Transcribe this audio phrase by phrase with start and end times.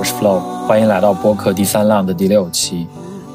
[0.00, 2.86] 我是 Flo，欢迎来到播客第三浪的第六期。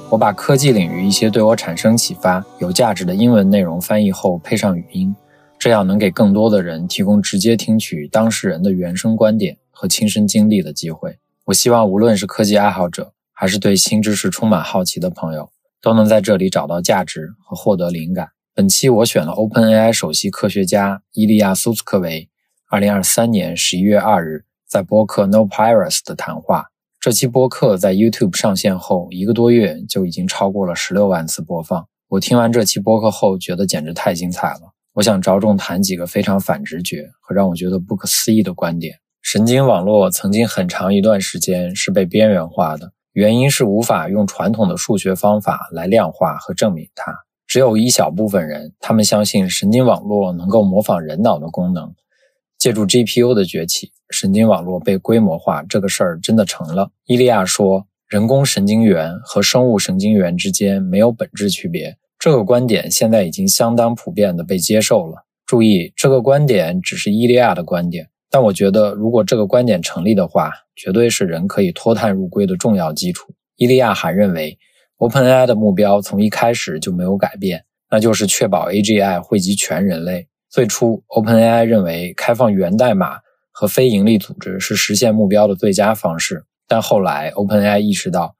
[0.09, 5.15] 我把科技领域一些对我产生启发、有价值的英文内容翻译后配上语音，
[5.59, 11.19] 这样能给更多的人提供直接听取当事人的原生观点和亲身经历的机会。
[11.43, 18.29] 我希望无论是科技爱好者，还是对新知识充满好奇的朋友，都能在这里找到价值和获得灵感。
[18.55, 22.27] 本期我选了 OpenAI 首席科学家伊利亚·苏斯科维，
[22.71, 26.65] 二零二三年十一月二日在播客 No Pirates 的谈话。
[26.99, 31.87] 这期播客在 YouTube 上线后一个多月就已经超过了十六万次播放。
[32.09, 34.73] 我听完这期播客后，觉得简直太精彩了。
[34.93, 38.95] 我想着重谈几个非常反直觉和让我觉得不可思议的观点。
[39.21, 47.13] 神经网络曾经很长一段时间是被边缘化的，原因是无法用传统的数学方法来量化和证明它。
[47.45, 51.93] 只有一小部分人，他们相信神经网络能够模仿人脑的功能。
[52.65, 56.89] 借助 GPU 的崛起，神经网络被规模化，这个事儿真的成了。
[57.05, 61.95] 伊利亚说，人工神经元和生物神经元之间没有本质区别。
[62.17, 65.27] 这个观点现在已经相当普遍的被接受了。
[65.45, 73.31] 注意，这个观点只是伊利亚的观点，但我觉得，如果这个观点成立的话，绝对是人可以脱碳入规的重要基础。
[73.57, 74.57] 伊利亚还认为。
[74.97, 80.29] OpenAI 的目标从一开始就没有改变，那就是确保 AGI 惠及全人类。
[80.55, 83.17] 最初，OpenAI 认为开放源代码
[83.51, 86.45] 和非盈利组织是实现目标的最佳方式。
[86.65, 88.37] 但后来，OpenAI 意识到，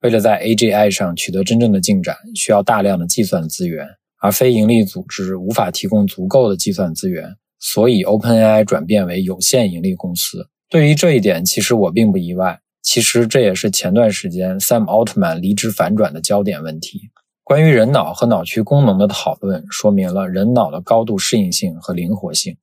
[0.00, 3.84] 为了在 AGI 上取得真正的进展，需要大量的计算资源，
[4.20, 10.48] 而非盈利组织无法提供足够的计算资源，所以 OpenAI 转变为有限盈利公司。
[10.70, 12.60] 对于这一点，其实我并不意外。
[12.80, 17.10] 其实这也是前段时间 Sam Altman 离职反转的焦点问题。
[17.46, 22.56] 关于人脑和脑区功能的讨论，说明了人脑的高度适应性和灵活性。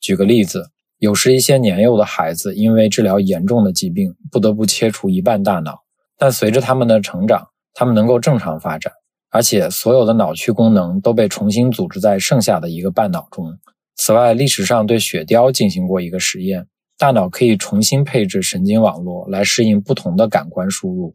[0.00, 5.80] 举个例子，有时一些年幼的孩子因为治疗严重的疾病，不得不切除一半大脑，
[6.16, 8.90] 但随着他们的成长，他们能够正常发展，
[9.30, 13.52] 而且所有的脑区功能都被重新组织在剩下的一个半脑中。
[13.96, 16.66] 此外，历史上对雪貂进行过一个实验。
[16.96, 21.14] 大脑可以重新配置神经网络来适应不同的感官输入，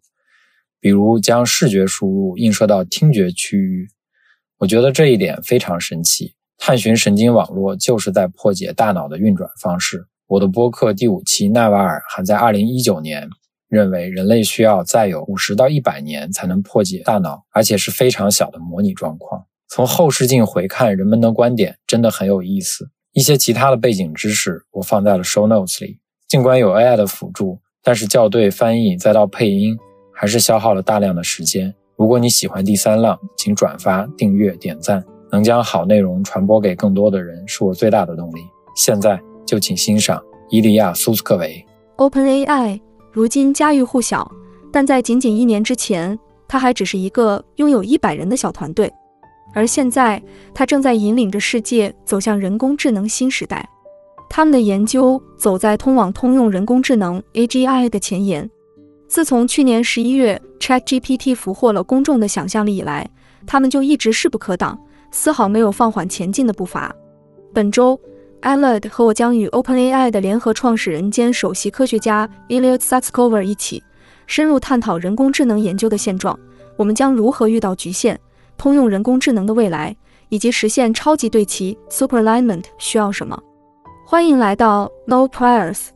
[0.81, 3.87] 比如将视觉输入映射到听觉区域。
[4.57, 6.33] 我觉得这一点非常神奇。
[6.57, 10.05] 探寻神经网络就是在破解大脑的运转方式。
[10.27, 13.29] 我的播客第五期，纳瓦尔还在2019年
[13.67, 19.45] 认为人类需要再有50到100年才能破解大脑，而且是非常小的模拟状况。
[19.69, 22.89] 从后视镜回看人们的观点，真的很有意思。
[23.13, 25.99] 一些其他的背景知识我放在了 show notes 里。
[26.27, 29.77] 尽管有 AI 的辅助，但是校对、翻译再到配音，
[30.21, 31.73] 还是消耗了大量的时间。
[31.97, 38.41] 如果你喜欢第三浪，请转发、订阅、点赞，能将好内容传播给更多的人，是我最大的动力。
[38.75, 40.21] 现在就请欣赏
[40.51, 41.65] 伊利亚·苏斯克维。
[41.97, 42.79] OpenAI
[43.11, 44.31] 如今家喻户晓，
[44.71, 48.93] 但在仅仅一年之前，它还只是一个拥有一百人的小团队。
[49.55, 50.21] 而现在，
[50.53, 53.67] 他正在引领着世界走向人工智能新时代。
[54.29, 58.47] 他们的研究走在通往通用人工智能 AGI 的前沿。
[59.11, 63.05] 自从去年十一月 ChatGPT 俘获了公众的想象力以来，
[63.45, 64.79] 他们就一直势不可挡，
[65.11, 66.95] 丝毫没有放缓前进的步伐。
[67.53, 67.99] 本周
[68.39, 73.83] a l e d 和我将与 OpenAI 的联合创始人兼首席科学家 Eliot Sutskever 一起，
[74.27, 76.39] 深入探讨人工智能研究的现状。
[76.77, 78.15] 我们将如何遇到局限？
[78.57, 79.93] 通用人工智能的未来
[80.29, 83.37] 以及实现超级对齐 （Super Alignment） 需要什么？
[84.07, 85.87] 欢迎来到 No Priors。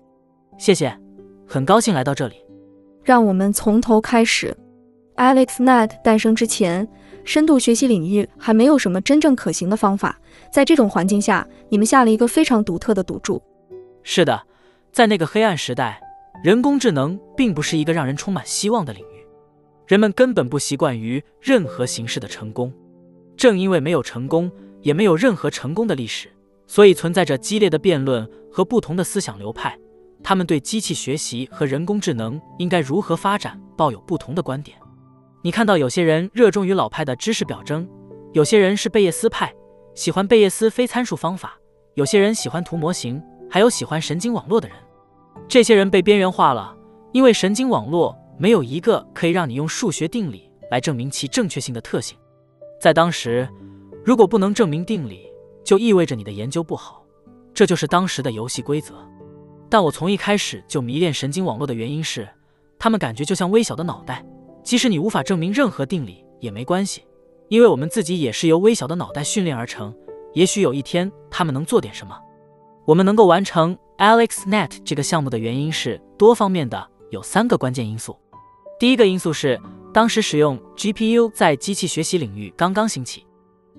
[0.58, 1.00] 谢谢，
[1.48, 2.36] 很高兴来到这里。
[3.06, 4.58] 让我们从头开始。
[5.16, 6.86] AlexNet 诞生之前，
[7.24, 10.20] 深度学习领域还没有什么真正可行的方法。
[10.52, 13.40] 在这种环境下，你们下了一个非常独特的赌注。
[14.02, 14.42] 是的，
[14.92, 16.02] 在那个黑暗时代，
[16.44, 19.26] 人工智能并不是一个让人充满希望的领域。
[19.86, 22.74] 人们根本不习惯于任何形式的成功，
[23.38, 24.52] 正因为没有成功，
[24.82, 26.28] 也没有任何成功的历史，
[26.66, 29.78] 所以存在着激烈的辩论和不同的思想流派。
[30.28, 34.76] 他们对机器学习和人工智能应该如何发展抱有不同的观点。
[35.44, 37.88] 你看到有些人热衷于老派的知识表征，
[38.34, 39.54] 有些人是贝叶斯派，
[39.94, 41.56] 喜欢贝叶斯非参数方法，
[41.94, 44.76] 有些人喜欢图模型，还有喜欢神经网络的人。
[45.48, 46.76] 这些人被边缘化了，
[47.12, 48.18] 因为神经网络。
[48.38, 52.18] 没有一个可以让你用数学定理来证明其正确性的特性。
[52.82, 53.48] 在当时，
[54.04, 55.32] 如果不能证明定理，
[55.64, 57.06] 就意味着你的研究不好，
[57.54, 58.96] 这就是当时的游戏规则。
[59.76, 62.26] 但我从一开始就迷恋神经网络的原因是，
[62.80, 64.26] 它们感觉就像微小的脑袋，
[64.64, 67.04] 即使你无法证明任何定理也没关系，
[67.50, 69.94] 因为我们自己也是由微小的脑袋训练而成。
[70.34, 72.18] 也许有一天，他们能做点什么。
[72.86, 76.88] 我们能够完成 AlexNet 这个项目的原因是多方面的。
[77.10, 78.18] 有三个关键因素。
[78.80, 79.60] 第一个因素是，
[79.94, 83.28] 当时使用 GPU 在机器学习领域刚刚兴起，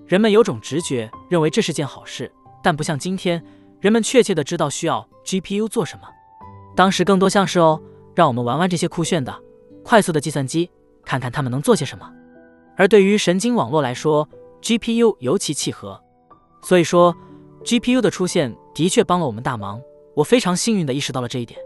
[0.04, 2.30] 人们有种直觉认为这是件好事，
[2.62, 3.42] 但不像今天，
[3.86, 6.08] 人们确切的知道需要 GPU 做什么。
[6.74, 7.80] 当时更多像是哦，
[8.16, 9.32] 让我们玩玩这些酷炫的、
[9.84, 10.68] 快速的计算机，
[11.04, 12.12] 看看它们能做些什么。
[12.76, 14.28] 而对于神经网络来说
[14.60, 16.02] ，GPU 尤其契合。
[16.62, 17.14] 所以说
[17.62, 19.80] ，GPU 的出现的确帮了我们大忙。
[20.16, 21.56] 我非常幸运的意识到了这一点。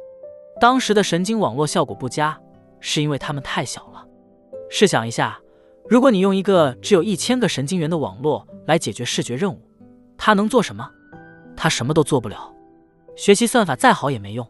[0.61, 2.39] 当时的神经网络效果不佳。
[2.81, 4.07] 是因为它们太小了。
[4.69, 5.41] 试想一下，
[5.89, 9.59] 如果你用一个只有一千个神经元的网络来解决视觉任务，
[10.19, 10.87] 它能做什么？
[11.63, 12.51] 他什么都做不了。
[13.17, 14.47] 学习算法再好也没用。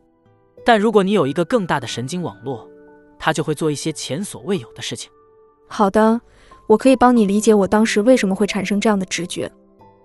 [0.64, 2.68] 但如果你有一个更大的神经网络，
[3.18, 5.10] 它就会做一些前所未有的事情。
[5.66, 6.20] 好的，
[6.68, 9.50] 我可以帮你理解我当时为什么会产生这样的直觉。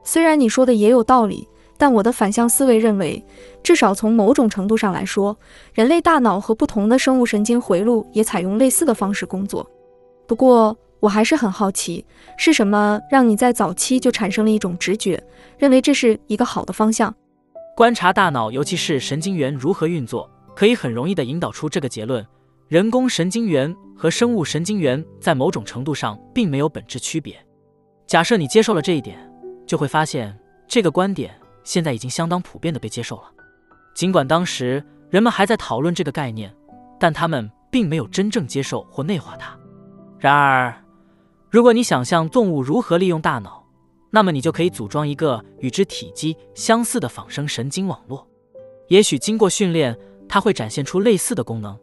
[0.03, 1.47] 虽然你说的也有道理。
[1.77, 3.21] 但我的反向思维认为，
[3.61, 5.37] 至少从某种程度上来说，
[5.73, 9.69] 人类大脑和不同的生物神经回路也采用类似的方式工作。
[10.25, 10.73] 不过，
[11.05, 12.03] 我还是很好奇，
[12.35, 15.23] 是什么让你在早期就产生了一种直觉，
[15.59, 17.13] 认为这是一个好的方向？
[17.75, 22.25] 观察大脑，尤其是神经元如何运作，可以很容易地引导出这个结论：
[22.69, 27.35] 人工神经元和生物神经元在某种程度上并没有本质区别。
[28.07, 29.15] 假设你接受了这一点，
[29.67, 30.35] 就会发现
[30.67, 31.35] 这个观点。
[31.63, 33.23] 现在已经相当普遍的被接受了，
[33.95, 36.51] 尽管当时人们还在讨论这个概念，
[36.99, 39.55] 但他们并没有真正接受或内化它。
[40.17, 40.73] 然而，
[41.55, 43.65] 如果你想象动物如何利用大脑，
[44.09, 48.27] 那么你就可以组装一个与之体积相似的仿生神经网络。
[48.89, 49.97] 也许经过训练，
[50.27, 51.79] 它会展现出类似的功能。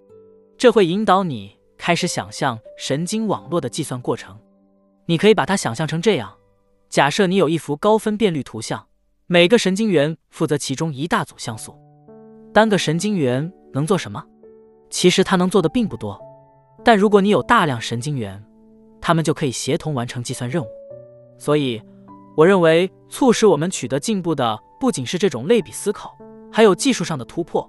[0.58, 4.38] 这会引导你开始想象神经网络的计算过程。
[5.06, 6.30] 你可以把它想象成这样：
[6.90, 8.86] 假设你有一幅高分辨率图像。
[9.26, 11.75] 每个神经元负责其中一大组像素。
[12.52, 14.22] 单个神经元能做什么？
[14.90, 16.20] 其实它能做的并不多。
[16.84, 18.44] 但如果你有大量神经元，
[19.02, 20.69] 他们就可以协同完成计算任务。
[21.37, 21.82] 所以，
[22.37, 26.16] 我认为促使我们取得进步的不仅是这种类比思考，
[26.50, 27.69] 还有技术上的突破。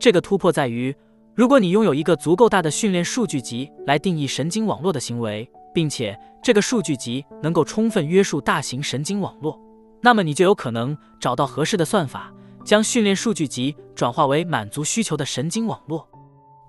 [0.00, 0.92] 这个突破在于，
[1.34, 9.60] 如果你拥有一个足够大的训练数据集来定义神经网络的行为，并且这个数据集能够充分约束大型神经网络。
[10.00, 12.32] 那么你就有可能找到合适的算法，
[12.64, 16.08] 将训练数据集转化为满足需求的神经网络。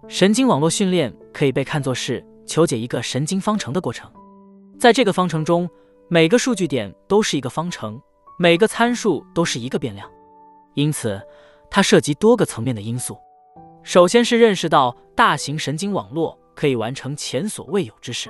[0.07, 4.11] 神经网络训练可以被看作是求解一个神经方程的过程。
[4.79, 5.69] 在这个方程中，
[6.09, 8.01] 每个数据点都是一个方程，
[8.37, 10.09] 每个参数都是一个变量，
[10.73, 11.21] 因此
[11.69, 13.17] 它涉及多个层面的因素。
[13.83, 18.29] 首先是认识到大型神经网络可以完成前所未有之事。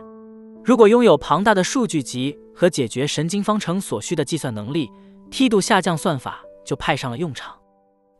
[0.63, 4.89] 如果拥有庞大的数据集和解决神经方程所需的计算能力，
[5.29, 7.55] 梯度下降算法就派上了用场。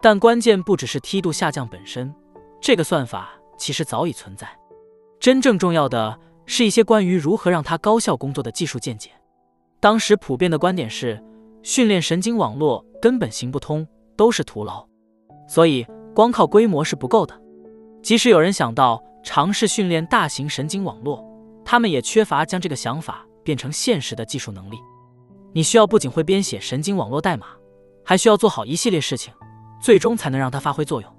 [0.02, 2.14] 但关键不只是梯度下降本身，
[2.60, 4.48] 这个算法其实早已存在。
[5.24, 9.10] 真正重要的是一些关于如何让他高效工作的技术见解。
[9.80, 11.18] 当时普遍的观点是，
[11.62, 13.88] 训练神经网络根本行不通，
[14.18, 14.86] 都是徒劳。
[15.48, 17.42] 所以光靠规模是不够的。
[18.02, 21.24] 即使有人想到尝试训练大型神经网络，
[21.64, 24.76] 他们也缺乏将这个想法变成现实的技术能力。
[25.54, 27.46] 你需要不仅会编写神经网络代码，
[28.04, 29.34] 还需要做好一系列事情，
[29.82, 31.10] 最终才能让它发挥作用。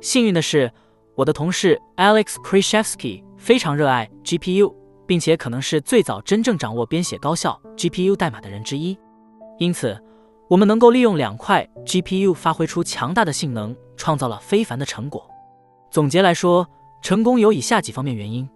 [0.00, 0.72] 幸运的是，
[1.14, 4.74] 我的同事 Alex Krishevsky 非常热爱 GPU，
[5.06, 8.98] 并且可能是最早真正掌握编写高效 GPU 代码的人之一。
[9.60, 9.96] 因此，
[10.50, 15.30] 我们能够利用两块 GPU 发挥出强大的性能，创造了非凡的成果。
[15.92, 16.68] 总结来说，
[17.00, 18.50] 成功有以下几方面原因。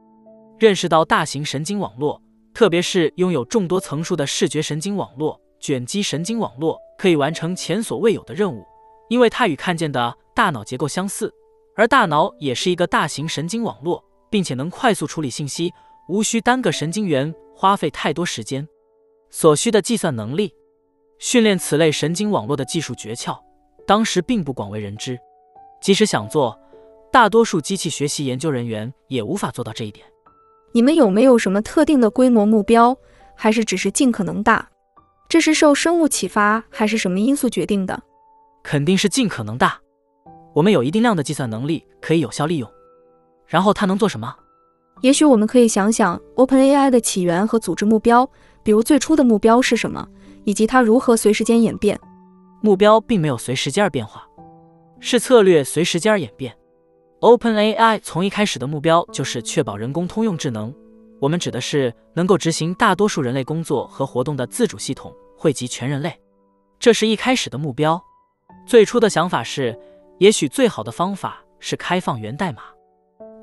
[0.59, 2.21] 认识到大型神经网络，
[2.53, 8.67] 特别是拥有众多层数的视觉神经网络、卷积神经网络，可以完成前所未有的任务，
[9.09, 11.33] 因为它与看见的大脑结构相似，
[11.77, 15.73] 而大脑也是一个大型神经网络，并且能快速处理信息，
[16.09, 18.67] 无需单个神经元花费太多时间
[19.29, 20.55] 所需的计算能力。
[21.19, 23.39] 训练此类神经网络的技术诀窍，
[23.87, 25.19] 当时并不广为人知，
[25.83, 26.59] 即使想做，
[27.13, 30.07] 大多数机器学习研究人员也无法做到这一点。
[30.73, 32.97] 你们有没有什么特定的规模目标，
[33.35, 34.71] 还是只是尽可能大？
[35.29, 38.03] 这是受生物启发，还是什么因素决定的？
[38.63, 39.79] 肯定是尽可能大。
[40.55, 42.71] 我们有一定量的计算能力可以有效利用。
[43.51, 44.35] 然后它能做什么？
[45.01, 48.29] 也许我们可以想想 OpenAI 的起源和组织目标，
[48.63, 50.07] 比如最初的目标是什么，
[50.45, 51.99] 以及它如何随时间演变。
[52.61, 54.23] 目标并没有随时间而变化，
[55.01, 56.57] 是策略随时间而演变。
[57.21, 60.73] OpenAI 从一开始的目标就是确保人工通用智能，
[61.19, 66.15] 我们指的是能够执行大多数人类工作和活动的自主系统，惠及全人类。
[66.79, 68.01] 这是一开始的目标。
[68.67, 69.79] 最初的想法是，
[70.19, 72.63] 也许最好的方法是开放源代码。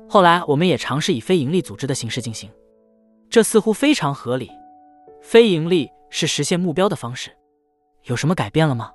[0.08, 2.50] 后来我们也尝试以非营利组织的形式进行，
[3.28, 4.50] 这似乎非常合理。
[5.20, 7.30] 非盈利是实现目标的方式，
[8.04, 8.90] 有什么改变了吗？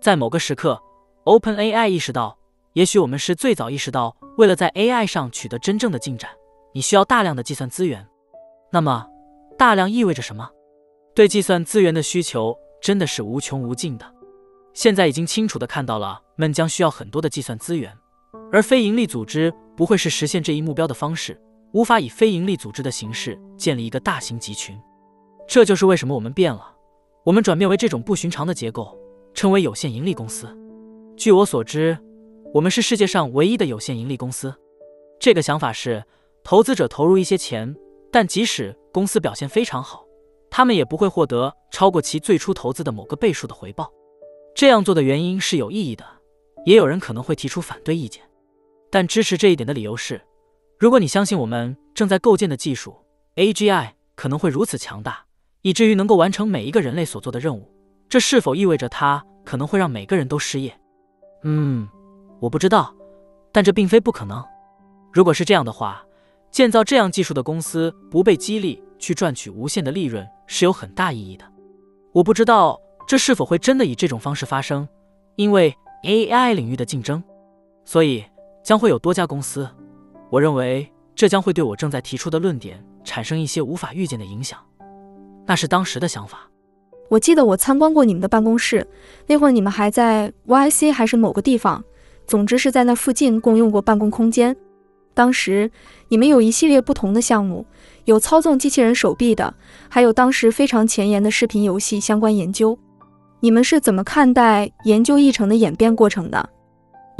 [0.00, 0.80] 在某个时刻
[1.24, 2.38] ，OpenAI 意识到，
[2.72, 6.30] 也许我们是最早意识到，为了在 AI 上取得真正的进展，
[6.72, 8.06] 你需要大量的计算资源。
[8.72, 9.06] 那么，
[9.58, 10.48] 大量意味着什么？
[11.14, 14.06] 对计算资源的需求真的是无穷无尽的。
[14.72, 17.92] 现在已经清楚的看到了，们将需要很多的计算资源，
[18.50, 21.40] 而非营利组织不会是实现这一目标的方式，
[21.72, 24.78] 无法以非营利组织的形式建立一个大型集群。
[25.48, 26.76] 这就是为什么我们变了，
[27.24, 28.94] 我们转变为这种不寻常的结构，
[29.32, 30.54] 称为有限盈利公司。
[31.16, 31.96] 据我所知，
[32.52, 34.54] 我们是世界上唯一的有限盈利公司。
[35.18, 36.04] 这个想法是，
[36.44, 37.74] 投资者投入一些钱，
[38.12, 40.04] 但即使公司表现非常好，
[40.50, 43.90] 他们也不会获得超过其最初投资的某个倍数的回报。
[44.54, 46.04] 这样做的原因是有意义的，
[46.66, 48.22] 也有人可能会提出反对意见，
[48.90, 50.20] 但支持这一点的理由是，
[50.78, 52.96] 如果你相信我们正在构建的技术
[53.36, 55.24] AGI 可能会如此强大。
[55.62, 57.70] 以至于能够完成每一个人类所做的任务，
[58.08, 60.74] 这是否意味着它可能会让每个人都失业？
[61.42, 61.86] 嗯，
[62.40, 62.94] 我不知道，
[63.52, 64.42] 但这并非不可能。
[65.12, 66.02] 如果是这样的话，
[66.50, 71.44] 建造这样技术的公司不被激励去赚取无限的利润是有很大意义的。
[72.12, 74.88] 我不知道这是否会真的以这种方式发生，
[75.36, 77.22] 因为 AI 领域的竞争，
[77.84, 78.24] 所以
[78.62, 79.68] 将会有多家公司。
[80.28, 84.58] 我认为这将会对我正在提出的论点产生一些无法预见的影响。
[85.46, 86.48] 那是当时的想法。
[87.08, 88.86] 我记得我参观过你们的办公室，
[89.26, 91.82] 那会儿你们还在 YC 还是某个地方，
[92.24, 94.56] 总之是在那附近共用过办公空间。
[95.12, 95.68] 当时
[96.08, 97.66] 你们有一系列不同的项目，
[98.04, 99.52] 有操纵机器人手臂的，
[99.88, 102.78] 还有当时非常前沿的视频游戏相关研究。
[103.40, 106.48] 你们是怎么看待研究议程的演变过程的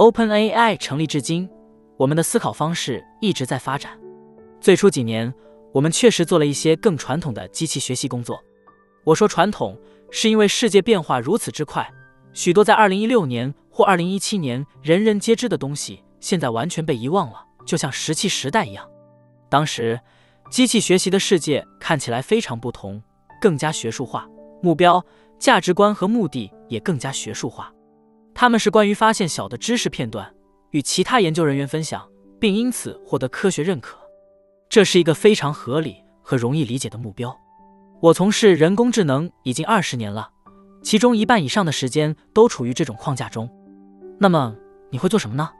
[0.00, 1.46] ？OpenAI 成立至今，
[1.98, 4.00] 我们的思考方式一直在发展。
[4.58, 5.32] 最初几年。
[5.72, 8.42] 我们确实做了一些更传统的机器学习工作。
[9.04, 9.78] 我说传统，
[10.10, 11.88] 是因为世界变化如此之快，
[12.32, 18.84] 许多在2016年或2017年人人皆知的东西，现在完全被遗忘了，就像石器时代一样。
[19.48, 20.00] 当时，
[20.50, 23.00] 机器学习的世界看起来非常不同，
[23.40, 24.28] 更加学术化，
[24.60, 25.04] 目标、
[25.38, 27.72] 价值观和目的也更加学术化。
[28.34, 30.34] 他们是关于发现小的知识片段，
[30.70, 32.08] 与其他研究人员分享，
[32.38, 33.98] 并因此获得科学认可。
[34.68, 37.36] 这是一个非常合理和容易理解的目标。
[38.00, 40.30] 我从事人工智能已经二十年了，
[40.82, 43.50] 其中一半以上的时间都处于这种框架中。
[44.18, 44.56] 那么
[44.90, 45.50] 你会做什么呢？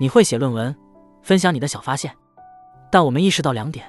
[0.00, 0.74] 你会写论文，
[1.22, 2.14] 分享你的小发现。
[2.90, 3.86] 但我们意识到两点：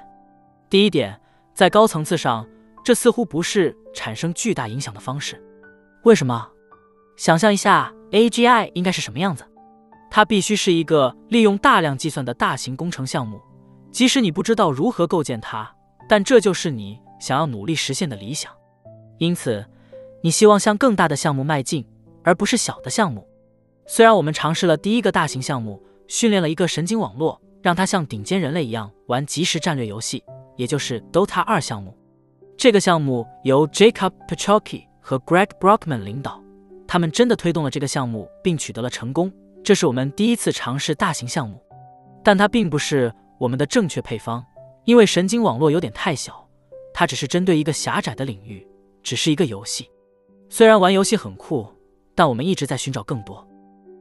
[0.69, 1.19] 第一点，
[1.53, 2.47] 在高层次上，
[2.85, 5.43] 这似乎不是产生巨大影响的方式。
[6.03, 6.47] 为什么？
[7.17, 9.43] 想象一下，AGI 应该是什么样子？
[10.09, 13.41] 它必须是一个利用大量计算的大型工程项目。
[13.91, 15.69] 即使你不知道如何构建它，
[16.07, 18.51] 但这就是你想要努力实现的理想。
[19.17, 19.65] 因此，
[20.21, 21.85] 你希望向更大的项目迈进，
[22.23, 23.27] 而不是小的项目。
[23.85, 30.23] 虽然我们尝试了第一个大型项目，训练了一个神经网络，让它像顶尖人类一样玩即时战略游戏，
[30.57, 31.97] 也就是 Dota 二项目。
[32.55, 36.42] 这个项目由 Jacob Pachocki 和 Greg Brockman 领导，
[36.93, 39.33] 他们真的推动了这个项目，并取得了成功。
[39.63, 41.59] 这是我们第一次尝试大型项目，
[42.23, 43.11] 但它并不是。
[43.39, 44.45] 我们的正确配方，
[44.85, 46.47] 因为神经网络有点太小，
[46.93, 48.63] 它只是针对一个狭窄的领域，
[49.01, 49.89] 只是一个游戏。
[50.49, 51.67] 虽然玩游戏很酷，
[52.13, 53.43] 但我们一直在寻找更多。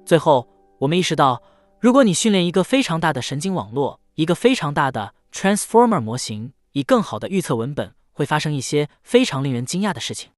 [0.05, 0.47] 最后，
[0.79, 1.43] 我们意识到，
[1.81, 10.31] 如果你训练一个非常大的神经网络，一个非常大的 Transformer 模型，以更好的预测文本，会发生一些非常令人惊讶的事情。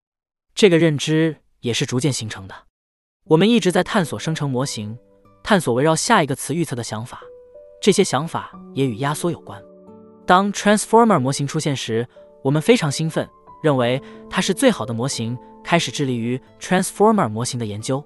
[0.55, 2.55] 这个认知也是逐渐形成的。
[3.25, 4.97] 我们一直在探索生成模型，
[5.43, 7.23] 探索围绕下一个词预测的想法。
[7.81, 9.61] 这些想法也与压缩有关。
[10.27, 12.07] 当 Transformer 模型出现时，
[12.43, 13.27] 我们非常兴奋，
[13.63, 18.05] 认为它是最好的模型，开始致力于 Transformer 模型的研究。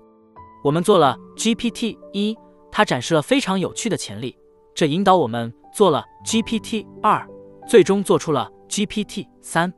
[0.62, 2.36] 我们做了 GPT 一，
[2.70, 4.36] 它展示了非常有趣的潜力，
[4.72, 7.26] 这引导我们做了 GPT 二，
[7.68, 9.72] 最终做出了 GPT 三。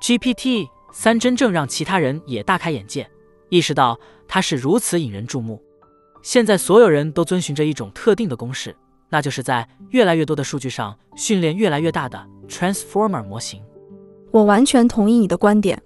[0.00, 3.08] GPT 三真正让其他人也大开眼界，
[3.52, 5.60] 意识到它是如此引人注目。
[6.22, 8.74] 现在所有人都遵循着一种特定的公式。
[9.10, 12.18] 那就是在越来越多的数据上训练越来越大的
[12.48, 13.60] Transformer 模型。
[14.30, 15.78] 我完全同意你的观点。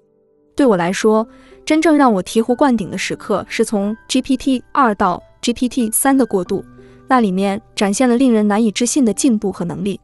[0.55, 1.27] 对我来说，
[1.65, 6.65] 真正让我醍醐灌顶的时刻是从 GPT 二到 GPT 三的过渡，
[7.09, 10.01] 那里面展现了令人难以置信的进步和能力。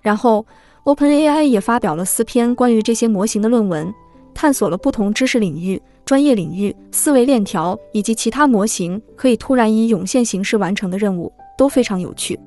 [0.00, 0.46] 然后
[0.84, 3.92] ，OpenAI 也发表了四篇关于这些模型的论文，
[4.40, 12.40] 探索了不同知识领域、专业领域、思维链条以及其他模型可以突然以涌现形式完成的任务，都非常有趣。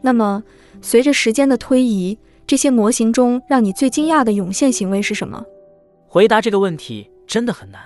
[0.00, 0.42] 那么，
[0.80, 5.44] 随着时间的推移，这些模型中让你最惊讶的涌现行为是什么？
[6.08, 7.82] 回答这个问题真的很难，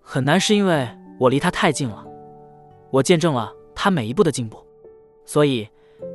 [0.00, 0.88] 很难是因为
[1.18, 2.06] 我离他太近了，
[2.92, 4.58] 我见证了他每一步的进步，
[5.24, 5.66] 所以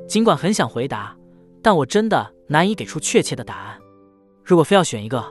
[0.08, 1.14] 尽管很想回答，
[1.62, 3.78] 但我真的难以给出确切的答案。
[4.46, 5.22] 如果非要选一个，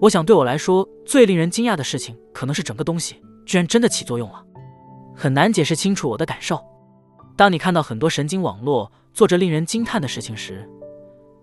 [0.00, 4.44] 我想对我来说最令人惊讶的事情，可能是整个东西居然真的起作用了。
[5.14, 6.62] 很难解释清楚我的感受。
[7.36, 10.68] 当你看到很多神经网络做着令人惊叹的事情时，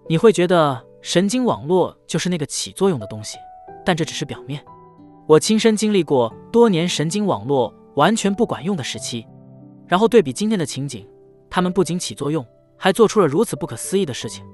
[0.07, 3.37] 你会觉得神经网络就是那个起作用的东西，
[3.83, 4.63] 但这只是表面。
[5.27, 9.25] 我亲身经历过多年神经网络完全不管用的时期，
[9.87, 11.07] 然后对比今天的情景，
[11.49, 12.45] 它们不仅起作用，
[12.77, 14.45] 还做出了如此不可思议的事情。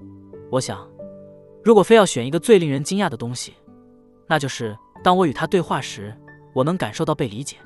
[0.51, 0.87] 我想，
[1.63, 3.53] 如果非要选一个最令人惊讶的东西，
[4.29, 6.15] 那就是当我与他对话时，
[6.53, 7.57] 我能感受到被理解。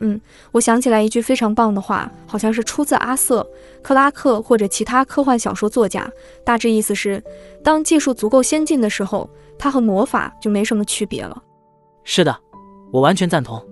[0.00, 0.20] 嗯，
[0.52, 3.42] 我想起来一句非常棒的话，好像是出自阿瑟·
[3.82, 6.10] 克拉克或者其他科幻小说作家。
[6.44, 7.22] 大致意思是，
[7.62, 11.42] 当技术足够先进的时候，它和魔法就没什么区别了。
[12.02, 12.36] 是的，
[12.92, 13.64] 我完全赞同。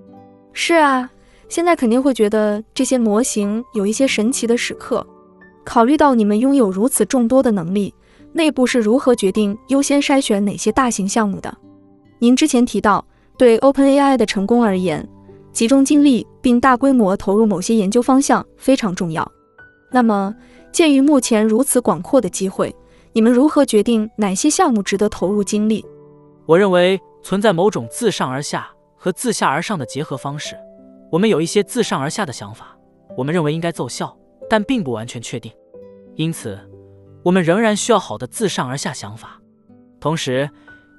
[0.53, 1.11] 是啊，
[1.49, 5.07] 现在肯定会觉得这些模型有一些神奇的时刻。
[5.65, 7.93] 考虑到你们拥有如此众多的能力，
[8.33, 11.55] 内部是如何决定优先筛选哪些大型项目的？
[12.23, 13.05] 您之前提到，
[13.37, 15.05] 对 OpenAI 的成功而言。
[15.51, 19.29] 集中精力并大规模投入某些研究方向非常重要。
[19.91, 20.33] 那么，
[20.71, 22.73] 鉴于目前如此广阔的机会，
[23.13, 25.85] 你们如何决定哪些项目值得投入精力？
[26.47, 30.57] 我认为存在某种自上而下和自下而上的结合方式。
[31.11, 32.79] 我们有一些自上而下的想法，
[33.17, 34.17] 我们认为应该奏效，
[34.49, 35.51] 但并不完全确定。
[36.15, 36.57] 因此，
[37.25, 39.41] 我们仍然需要好的自上而下想法。
[39.99, 40.49] 同时，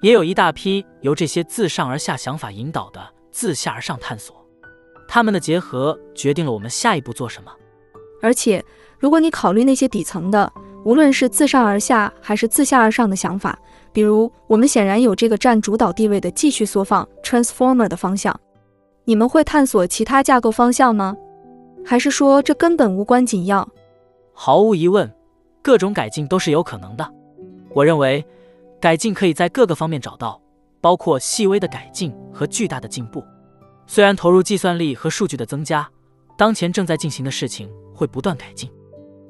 [0.04, 4.36] 也有一大批由这些自上而下想法引导的自下而上探索。
[5.08, 7.50] 它们的结合决定了我们下一步做什么。
[8.22, 8.62] 而且，
[9.00, 10.52] 如果你考虑那些底层的，
[10.84, 13.58] 无论是自上而下还是自下而上的想法，
[13.94, 18.38] 比如我们显然有这个占主导地位的继续缩放 （transformer） 的方向，
[19.06, 21.16] 你们会探索其他架构方向吗？
[21.86, 23.66] 还是说这根本无关紧要？
[24.34, 25.10] 毫无疑问，
[25.62, 27.10] 各种改进都是有可能的。
[27.74, 28.26] 我认为，
[28.84, 30.42] 改进可以在各个方面找到，
[30.82, 33.24] 包括细微的改进和巨大的进步。
[33.88, 35.90] 虽然投入计算力和数据的增加，
[36.38, 38.70] 当前正在进行的事情会不断改进。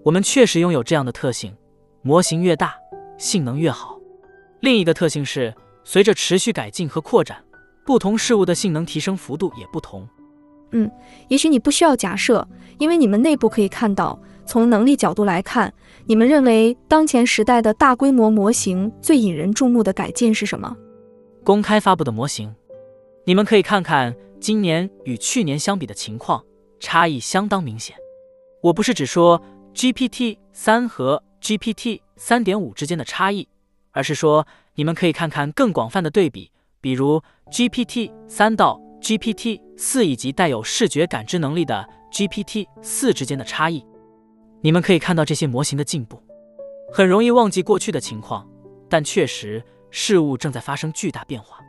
[0.03, 1.55] 我们确实拥有这样的特性：
[2.01, 2.73] 模型越大，
[3.19, 3.99] 性能越好。
[4.61, 7.37] 另一个特性是，随着持续改进和扩展，
[7.85, 10.09] 不同事物的性能提升幅度也不同。
[10.71, 10.89] 嗯，
[11.27, 12.47] 也许你不需要假设，
[12.79, 15.71] 因为你们内部可以看到，从能力角度来看，
[16.05, 20.75] 你们认为当前时代的大规模模型最引人注目的改进是什么？
[21.45, 22.53] 公开发布的模型，
[23.25, 24.13] 你们可以看看。
[24.41, 26.43] 今年与去年相比的情况
[26.77, 27.95] 差异相当明显。
[28.61, 29.41] 我不是只说
[29.73, 33.47] GPT 三和 GPT 三点五之间的差异，
[33.91, 43.85] 而是说你们可以看看更广泛的对比，比如 GPT 三到 GPT 四以及带有视觉感知能力的 GPT 四之间的差异。
[44.63, 46.23] 你们可以看到这些模型的进步。
[46.91, 48.47] 很容易忘记过去的情况，
[48.89, 51.59] 但确实事物正在发生巨大变化。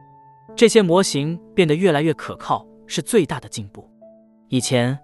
[0.54, 3.90] 这些模型变得越来越可靠，是最大的进步。
[4.48, 4.96] 以前，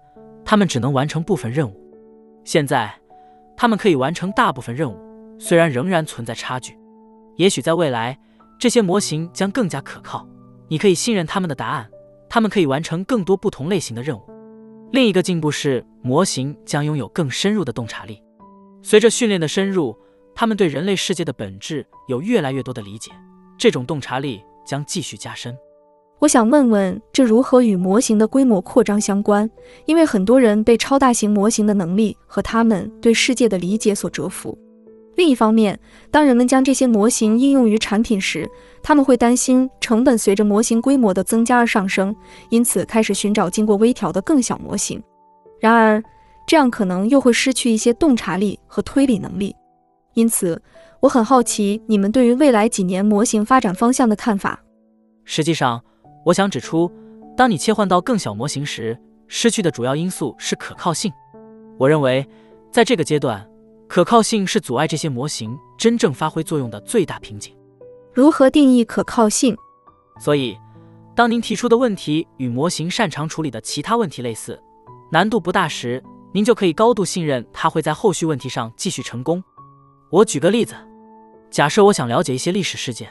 [0.45, 1.75] 他们只能完成部分任务，
[2.45, 2.93] 现在，
[3.57, 4.97] 他们可以完成大部分任务。
[5.37, 6.79] 虽然仍然存在差距，
[7.35, 8.17] 也许在未来，
[8.57, 10.25] 这些模型将更加可靠。
[10.69, 11.89] 你可以信任他们的答案，
[12.29, 14.21] 他们可以完成更多不同类型的任务。
[14.91, 18.21] 另一个进步是，模型将拥有更深入的洞察力。
[18.81, 19.97] 随着训练的深入，
[20.35, 23.11] 他们对人类世界的本质有越来越多的理解。
[23.57, 24.41] 这种洞察力。
[24.63, 25.57] 将继续加深。
[26.19, 29.49] 我想问问，这如何与模型的规模扩张相关？
[29.85, 34.57] 因为很多人被超大型模型的能力和他们对世界的理解所折服。
[35.15, 38.49] 另一方面，当人们将这些模型应用于产品时，
[38.81, 42.15] 他们会担心成本随着模型规模的增加而上升，
[42.49, 45.01] 因此开始寻找经过微调的更小模型。
[45.59, 46.03] 然而，
[46.47, 49.55] 这样可能又会失去一些洞察力和推理能力。
[50.13, 50.61] 因此。
[51.01, 54.61] 我很好奇你们对于未来几年模型发展方向的看法。
[55.25, 55.83] 实际上，
[56.23, 56.91] 我想指出，
[57.35, 58.95] 当你切换到更小模型时，
[59.27, 61.11] 失去的主要因素是可靠性。
[61.79, 62.23] 我认为，
[62.71, 63.43] 在这个阶段，
[63.91, 67.53] 可靠性是阻碍这些模型真正发挥作用的最大瓶颈。
[68.13, 69.53] 如何定义可靠性？
[70.17, 70.57] 所以，
[71.13, 74.57] 当您提出的问题与模型擅长处理的其他问题类似，
[75.11, 76.01] 难度不大时，
[76.31, 79.43] 您就可以高度信任它会在后续问题上继续成功。
[80.09, 80.73] 我举个例子。
[81.49, 83.09] 假设我想了解一些历史事件，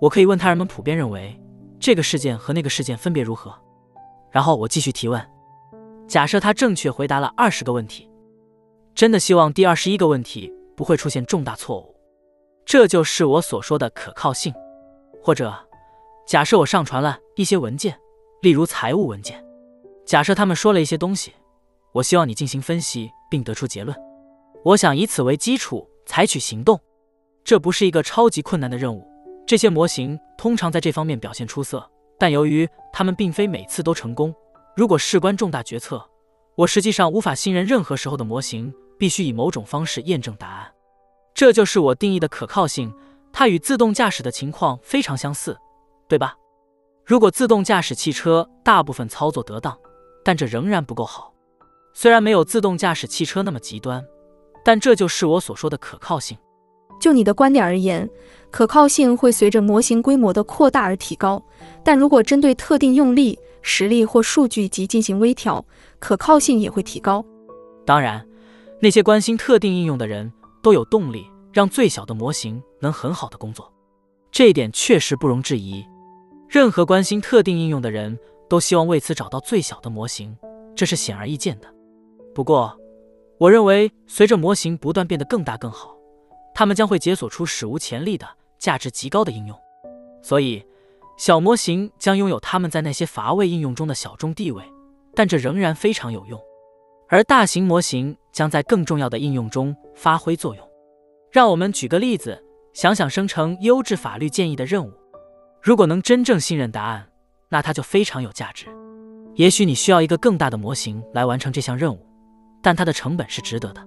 [0.00, 1.36] 我可以问他人们普遍认为
[1.80, 3.52] 这个事件和那个事件分别如何，
[4.30, 5.20] 然后我继续提问。
[6.06, 8.08] 假设他正确回答了二十个问题，
[8.96, 11.94] 真的希望第二十一个问题不会出现重大错误。
[12.64, 14.52] 这就是我所说的可靠性。
[15.22, 15.54] 或者，
[16.26, 17.98] 假设我上传了一些文件，
[18.40, 19.44] 例如财务文件，
[20.06, 21.34] 假设他们说了一些东西，
[21.92, 23.94] 我希望你进行分析并得出结论。
[24.64, 26.80] 我想以此为基础采取行动。
[27.44, 29.06] 这不是一个超级困难的任务。
[29.46, 34.34] 这些模型通常在这方面表现出色，但由于他们并非每次都成功，
[34.74, 36.02] 如果事关重大决策，
[36.56, 40.72] 我实际上无法信任任何时候的模型，必须以某种方式验证答案。
[41.34, 42.92] 这就是我定义的可靠性，
[43.32, 45.56] 它与自动驾驶的情况非常相似，
[46.08, 46.34] 对吧？
[47.04, 49.78] 如果自动驾驶汽车大部分操作得当，
[50.24, 51.32] 但这仍然不够好。
[51.94, 54.04] 虽然没有自动驾驶汽车那么极端，
[54.64, 56.36] 但这就是我所说的可靠性。
[56.98, 58.08] 就你的观点而言，
[58.50, 61.42] 可靠性会随着模型规模的扩大而提高。
[61.84, 65.64] 但如果针对特定用力、实例或数据集进行微调，
[65.98, 67.24] 可靠性也会提高。
[67.84, 68.26] 当然，
[68.80, 70.30] 那些关心特定应用的人
[70.62, 73.72] 都有动力让最小的模型能很好的工作，
[74.30, 75.84] 这一点确实不容置疑。
[76.48, 80.36] 任何关心特定应用的人都希望为此找到最小的模型，
[80.74, 81.72] 这是显而易见的。
[82.34, 82.78] 不过，
[83.38, 85.96] 我认为随着模型不断变得更大更好。
[86.54, 88.26] 他们将会解锁出史无前例的
[88.58, 89.58] 价值极高的应用，
[90.22, 90.64] 所以
[91.18, 94.62] 小模型将拥有他们在那些乏味应用中的小众地位，
[95.14, 96.40] 但这仍然非常有用。
[97.08, 100.62] 而大型模型将在更重要的应用中发挥作用。
[101.32, 102.38] 让我们举个例子，
[102.74, 104.92] 想想生成优质法律建议的任务。
[105.62, 107.08] 如果能真正信任答案，
[107.48, 108.66] 那它就非常有价值。
[109.36, 111.98] 也许你需要一个更大的模型来完成这项任务，
[112.62, 113.82] 但它的成本是值得的。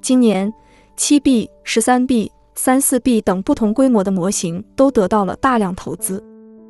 [0.00, 0.50] 今年。
[0.94, 6.22] 七 B、十三 B、三四 B 等不同规模的模型都得到了大量投资。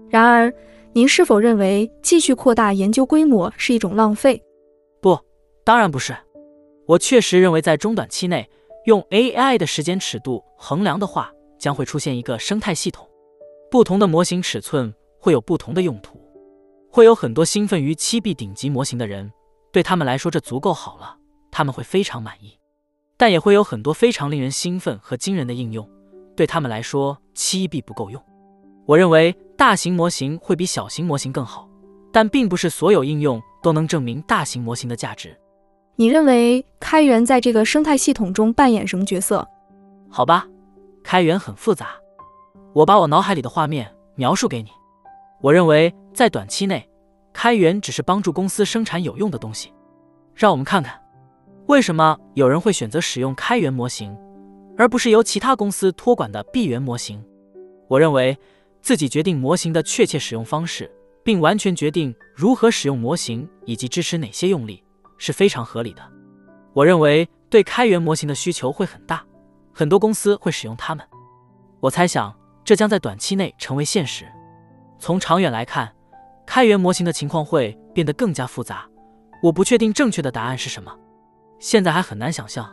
[0.09, 0.51] 然而，
[0.93, 4.41] 您是否认为继续扩大研究规模是一种浪费？
[5.01, 5.19] 不，
[5.65, 6.15] 当然不是。
[6.87, 8.49] 我确实认为，在中短期内，
[8.87, 13.09] 用 AI 的时间尺度衡量的话，将会出现一个生态系统。
[13.71, 16.21] 不同的模型尺寸会有不同的用途。
[16.91, 19.33] 会有很多兴奋于七 B 顶级模型的人，
[19.73, 21.17] 对他们来说这足够好了，
[21.51, 22.59] 他们会非常满意。
[23.17, 25.89] 但也会有很多非常令人兴奋和惊人的应用，
[26.37, 28.23] 对他们来说，七 B 不够用。
[28.85, 31.69] 我认为大型模型会比小型模型更好，
[32.13, 35.39] 但并不是所有应用都能证明大型模型的价值。
[36.03, 39.47] 你认为开源在这个生态系统中扮演什么角色？
[40.11, 40.49] 好吧，
[41.05, 41.91] 开源很复杂。
[42.73, 44.71] 我把我脑海里的画面描述给你。
[45.41, 46.91] 我认为在短期内，
[47.33, 49.73] 开源只是帮助公司生产有用的东西。
[50.35, 51.01] 让我们看看。
[51.67, 54.13] 为什么有人会选择使用开源模型，
[54.77, 57.25] 而不是由其他公司托管的闭源模型？
[57.87, 58.37] 我认为
[58.81, 60.91] 自己决定模型的确切使用方式，
[61.23, 64.82] 并完全决定如何使用模型以及支持哪些用例
[65.23, 66.03] 是非常合理的。
[66.73, 69.25] 我认为对开源模型的需求会很大，
[69.73, 71.07] 很多公司会使用它们。
[71.79, 74.27] 我猜想这将在短期内成为现实。
[74.99, 75.95] 从长远来看，
[76.45, 78.85] 开源模型的情况会变得更加复杂。
[79.45, 80.93] 我不确定正确的答案是什么。
[81.61, 82.69] 现在还很难想象，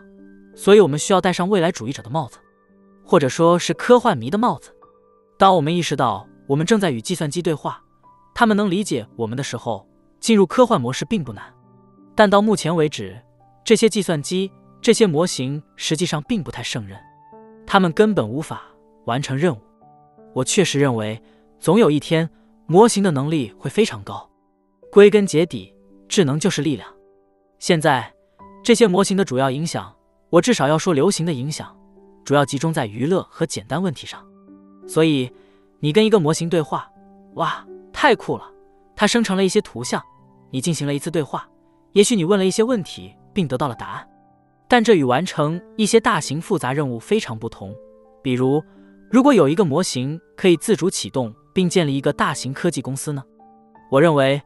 [0.55, 2.39] 所以我们需要戴上未来主义者的帽子，
[3.05, 4.75] 或者说是科幻迷的帽子。
[5.37, 7.83] 当我们意识到我们正在与计算机对话，
[8.33, 9.87] 他们能理解我们的时候，
[10.19, 11.43] 进入科幻模式并不难。
[12.19, 13.17] 但到目前为止，
[13.63, 14.51] 这些计算机、
[14.81, 16.99] 这些模型实际上并不太胜任，
[17.65, 18.63] 他们根本无法
[19.05, 19.59] 完成任务。
[20.33, 21.23] 我确实认为，
[21.61, 22.29] 总有一天，
[22.65, 24.29] 模型的能力会非常高。
[24.91, 25.73] 归根结底，
[26.09, 26.93] 智能就是力量。
[27.57, 28.13] 现在。
[28.61, 29.95] 这些模型的主要影响，
[30.29, 31.73] 我至少要说流行的影响，
[32.25, 34.21] 主要集中在娱乐和简单问题上。
[34.85, 35.31] 所以，
[35.79, 36.91] 你跟一个模型对话，
[37.35, 38.43] 哇，太酷了！
[38.93, 40.03] 它生成了一些图像，
[40.51, 41.47] 你进行了一次对话。
[41.93, 44.07] 也许你问了一些问题，并得到了答案，
[44.67, 47.75] 但这与完成一些大型复杂任务非常不同。
[48.21, 48.63] 比如，
[49.09, 53.23] 如果有一个模型可以自主启动并建立一个大型科技公司呢？
[53.89, 54.41] 我认为，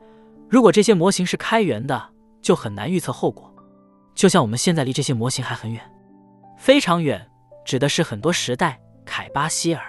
[0.50, 2.10] 如果这些模型是开源的，
[2.42, 3.54] 就很难预测后果。
[4.16, 5.82] 就像我们现在离这些模型还很远，
[6.58, 7.28] 非常远，
[7.66, 8.80] 指的是很多时代。
[9.06, 9.84] 凯巴希尔，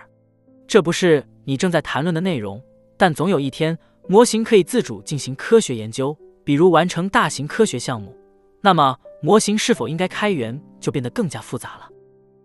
[0.66, 2.60] 这不是你正在谈论的内容。
[2.96, 8.14] 但总有一天，模型可以自主进行科学研究，比如完成大型科学项目。
[8.61, 11.88] 那么，模型是否应该开源，就变得更加复杂了。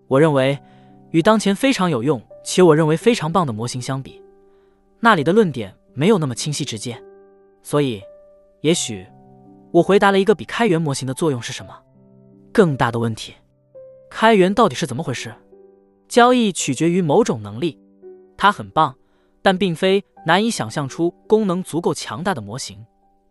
[0.07, 0.57] 我认为，
[1.11, 4.21] 与当前非常有用且我认为非常棒的模型相比，
[4.99, 7.01] 那里的论点没有那么清晰直接。
[7.61, 8.01] 所以，
[8.61, 9.05] 也许。
[9.71, 11.79] 我回答了一个比开源模型的作用是什么
[12.51, 13.35] 更大的问题：
[14.09, 15.31] 开源到底是怎么回事？
[16.07, 17.77] 交易取决于某种能力，
[18.35, 18.95] 它很棒，
[19.43, 22.83] 但并非难以想象出功能足够强大的模型。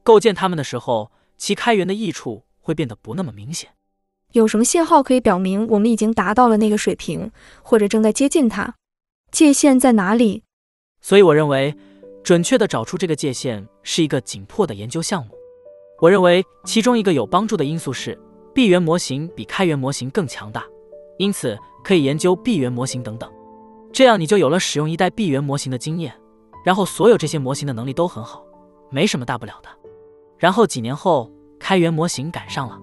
[0.09, 3.69] 构建它们的时候，其开源的益处会变得不那么明显。
[4.33, 7.31] 有什么信号可以表明我们已经达到了那个水平，
[7.63, 8.73] 或者正在接近它？
[9.31, 10.45] 界限在哪里？
[11.03, 11.77] 所以我认为，
[12.25, 15.35] 准确的找出这个界限是一个紧迫的研究项目。
[16.01, 18.19] 我认为其中一个有帮助的因素是，
[18.55, 20.65] 闭源模型比开源模型更强大，
[21.19, 23.31] 因此可以研究闭源模型等等。
[23.93, 26.15] 这样你就有了使用一代闭源模型的经验，
[26.65, 28.43] 然后所有这些模型的能力都很好，
[28.91, 29.69] 没什么大不了的。
[30.39, 32.79] 然后几年后，开源模型赶上了。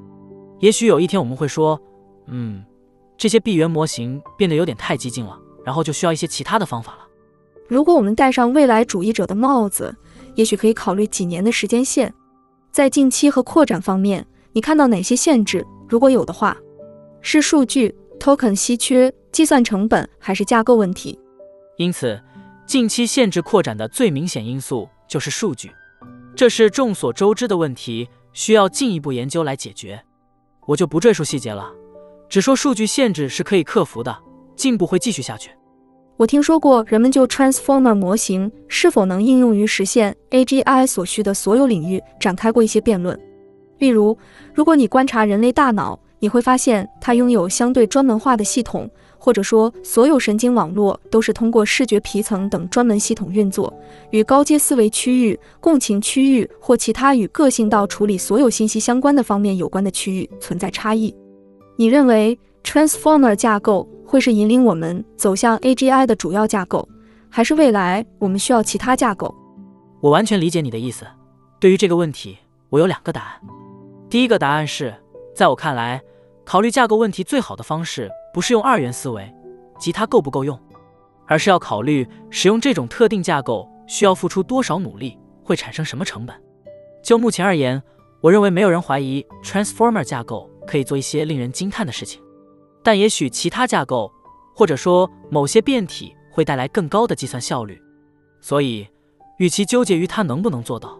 [0.60, 1.80] 也许有一天我们会说，
[2.28, 2.64] 嗯，
[3.18, 7.00] 这些闭源模型变得有点太激进了，然后就需要一些其他的方法了。
[7.68, 9.96] 如果我们戴上未来主义者的帽子，
[10.36, 12.14] 也许可以考虑几年的时间线。
[12.72, 15.66] 在近期和扩展方面，你看到哪些限制？
[15.88, 16.58] 如果有的话，
[17.22, 21.18] 是数据、token 稀缺、计算成本，还是架构问题？
[21.78, 22.22] 因此，
[22.66, 25.72] 近期限制扩展的最明显因素就是数据，
[26.36, 30.02] 这是众所周知的问题，需要进一步研究来解决。
[30.66, 31.72] 我就不赘述细节了，
[32.28, 34.14] 只说数据限制是可以克服的，
[34.54, 35.52] 进步会继续下去。
[36.18, 43.18] 我听说过人们就 Transformer 模型是否能应用于实现 AGI 所需的所有领域展开过一些辩论。
[43.78, 44.18] 例如，
[44.54, 48.90] 如果你观察人类大脑，你会发现它拥有相对专门化的系统，
[49.26, 53.74] 或者说所有神经网络都是通过视觉皮层等专门系统运作，
[54.12, 61.12] 与高阶思维区域、共情区域或其他与个性到处理所有信息相关的方面有关的区域存在差异。
[61.76, 66.88] 你认为 Transformer 架构会是引领我们走向 AGI 的主要架构，
[67.28, 69.34] 还是未来我们需要其他架构？
[70.02, 71.04] 我完全理解你的意思。
[71.60, 72.38] 对于这个问题，
[72.70, 73.42] 我有两个答案。
[74.08, 74.94] 第一个答案是。
[75.34, 76.02] 在我看来，
[76.46, 79.34] 考虑架构问题最好的方式不是用二元思维，
[79.80, 80.60] 即它够不够用，
[81.26, 86.36] 而是要考虑使用这种特定架构需要付出多少努力，会产生什么成本。
[87.02, 87.82] 就目前而言，
[88.20, 92.22] 我认为没有人怀疑 Transformer 架构可以做一些令人惊叹的事情，
[92.84, 94.12] 但也许其他架构，
[94.54, 97.82] 或者说某些变体会带来更高的计算效率。
[98.42, 98.86] 所以，
[99.38, 101.00] 与其纠结于它能不能做到，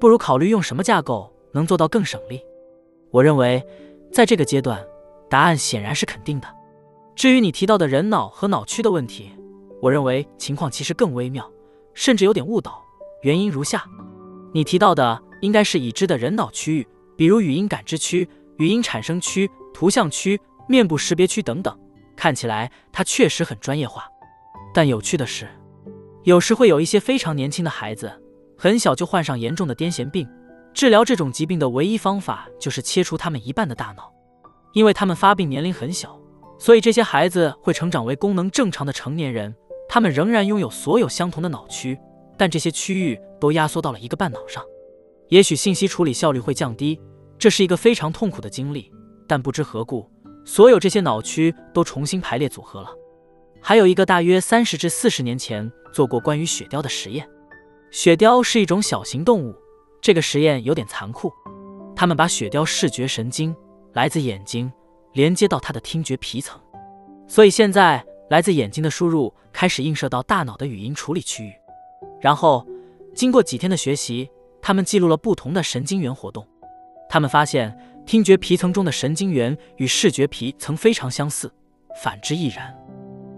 [0.00, 2.40] 不如考虑用什么架构能做到更省力。
[3.12, 3.64] 我认为，
[4.12, 4.84] 在这个阶段，
[5.28, 6.48] 答案显然是肯定的。
[7.14, 9.30] 至于你提到的人脑和脑区的问题，
[9.80, 11.50] 我认为情况其实更微妙，
[11.94, 12.82] 甚至有点误导。
[13.22, 13.84] 原因如下：
[14.52, 16.86] 你提到的应该是已知的人脑区域，
[17.16, 21.76] 比如语音感知区、语音产生区、图像区、面部识别区等等。
[22.14, 24.06] 看起来它确实很专业化。
[24.72, 25.48] 但有趣的是，
[26.24, 28.12] 有时会有一些非常年轻的孩子，
[28.58, 30.28] 很小就患上严重的癫痫病。
[30.74, 34.12] 治疗这种疾病的唯一方法就是切除他们一半的大脑，
[34.76, 36.20] 因为他们发病年龄很小，
[36.58, 39.56] 所以这些孩子会成长为功能正常的成年人。
[39.88, 41.98] 他们仍然拥有所有相同的脑区，
[42.36, 44.62] 但这些区域都压缩到了一个半脑上。
[45.28, 47.00] 也许信息处理效率会降低，
[47.38, 48.92] 这是一个非常痛苦的经历。
[49.26, 50.10] 但不知何故，
[50.44, 52.90] 所有这些脑区都重新排列组合了。
[53.62, 57.26] 还有一个大约三十至四十年前做过关于雪貂的实验。
[57.90, 59.54] 雪貂是一种小型动物。
[60.02, 61.32] 这个实验有点残酷，
[61.96, 63.56] 他们把雪貂视觉神经
[63.96, 64.70] 来自眼睛
[65.14, 66.60] 连接到它的听觉皮层，
[67.26, 71.54] 所以现在来自眼睛的输入开始映射到大脑的语音处理区域。
[72.20, 72.66] 然后
[73.14, 74.30] 经过几天的学习，
[74.60, 76.46] 他们记录了不同的神经元活动。
[77.08, 81.50] 他们发现听觉皮层中的神经元与视觉皮层非常相似，
[82.02, 82.76] 反之亦然。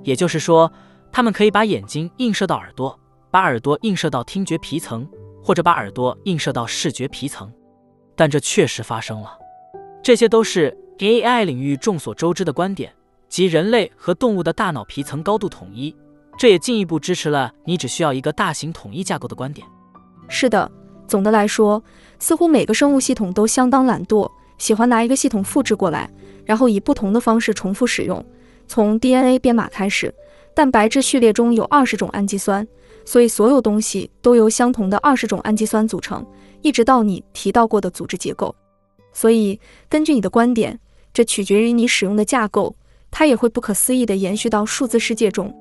[0.02, 0.72] 也就是说，
[1.12, 2.98] 他们可以把眼睛映射到耳朵，
[3.30, 5.08] 把耳朵映射到听觉皮层。
[5.40, 7.50] 或者把耳朵映射到视觉皮层，
[8.14, 9.38] 但这确实发生了。
[10.08, 12.90] 这些都是 AI 领域众所周知的观点，
[13.28, 15.94] 即人类和动物的大脑皮层高度统一。
[16.38, 19.66] 这也进一步支持了你只需要一个大型统一架构的观点。
[20.26, 20.72] 是的，
[21.06, 21.84] 总的来说，
[22.18, 26.10] 似乎每个生物系统都相当懒惰，喜欢拿一个系统复制过来，
[26.46, 28.24] 然后以不同的方式重复使用。
[28.66, 30.14] 从 DNA 编码开始，
[30.54, 32.66] 蛋白质序列中有二十种氨基酸。
[33.04, 36.26] 所以，所有东西都由相同的二十种氨基酸组成，
[36.62, 38.56] 一直到你提到过的组织结构。
[39.18, 40.78] 所以，根据你的观点，
[41.12, 42.76] 这取决于你使用的架构，
[43.10, 45.52] 它也会不可思议地延续到数字世界中。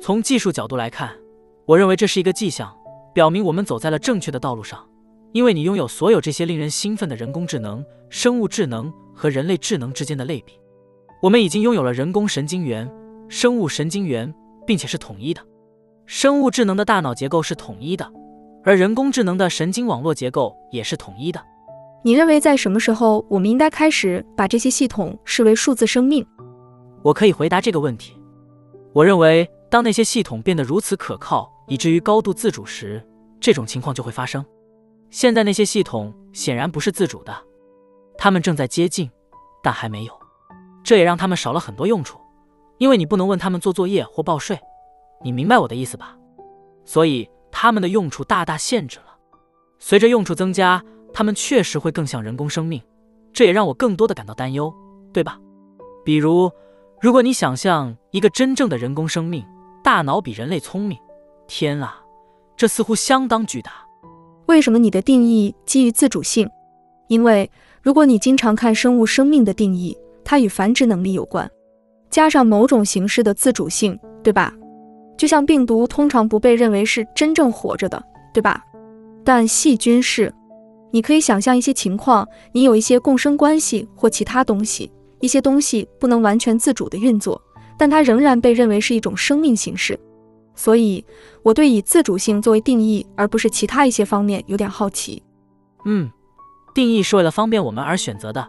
[0.00, 1.14] 从技术角度来看，
[1.66, 2.74] 我认为这是一个迹象，
[3.12, 4.82] 表明我们走在了正确的道路上。
[5.32, 10.58] 因为你拥有所有这些令人兴奋的人工智能、生物智能和人类智能之间的类比。
[11.20, 12.90] 我们已经拥有了人工神经元、
[13.28, 14.34] 生物神经元，
[14.66, 15.42] 并且是统一的。
[16.06, 18.10] 生物智能的大脑结构是统一的，
[18.64, 21.38] 而人工智能的神经网络结构也是统一的。
[22.06, 26.24] 你认为在什么时候我们应该开始把这些系统视为数字生命？
[27.02, 28.14] 我可以回答这个问题。
[28.92, 33.02] 我认为，当那些系统变得如此可靠，以至于高度自主时，
[33.40, 34.44] 这种情况就会发生。
[35.08, 37.34] 现在那些系统显然不是自主的，
[38.18, 39.10] 它们正在接近，
[39.62, 40.12] 但还没有。
[40.82, 42.20] 这也让他们少了很多用处，
[42.76, 44.60] 因为你不能问他们做作业或报税，
[45.22, 46.18] 你明白我的意思吧？
[46.84, 49.16] 所以他们的用处大大限制了。
[49.78, 50.82] 随着用处增加，
[51.14, 52.82] 他们确实会更像人工生命，
[53.32, 54.74] 这也让我更多的感到担忧，
[55.12, 55.38] 对吧？
[56.04, 56.50] 比如，
[57.00, 59.44] 如果你想象一个真正的人工生命，
[59.82, 60.98] 大脑比人类聪明，
[61.46, 62.02] 天啊，
[62.56, 63.70] 这似乎相当巨大。
[64.46, 66.50] 为什么你的定义基于自主性？
[67.06, 67.48] 因为
[67.80, 71.48] 如果你经常看生物生命的定义，它与繁殖能力有关，
[72.10, 74.52] 加上某种形式的自主性，对吧？
[75.16, 78.64] 就像病毒通常不被认为是真正活着的，对吧？
[79.24, 80.34] 但细菌是。
[80.94, 87.42] 你可以想象一些情况，你有一些共生关系或其他东西，一些东西不能完全自主的运作，
[87.76, 89.98] 但它仍然被认为是一种生命形式。
[90.54, 91.04] 所以，
[91.42, 95.20] 我对以自主性作为定义，而不是其他一些方面有点好奇。
[95.84, 96.08] 嗯，
[96.72, 98.48] 定义是为了方便我们而选择的，